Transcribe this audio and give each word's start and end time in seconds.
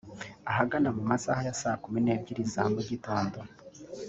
Ahagana 0.51 0.89
mu 0.97 1.03
masaha 1.11 1.41
ya 1.47 1.55
saa 1.61 1.79
kumi 1.83 1.99
n’ebyiri 2.01 2.43
za 2.53 2.63
mu 2.73 2.81
gitondo 2.89 3.37